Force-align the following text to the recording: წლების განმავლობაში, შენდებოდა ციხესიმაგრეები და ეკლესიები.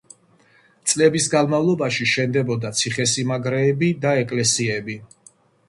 წლების 0.93 1.27
განმავლობაში, 1.33 2.09
შენდებოდა 2.13 2.73
ციხესიმაგრეები 2.81 3.93
და 4.07 4.17
ეკლესიები. 4.25 5.01